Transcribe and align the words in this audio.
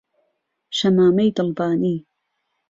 شەمامەی 0.77 1.33
دڵبانی 1.37 1.97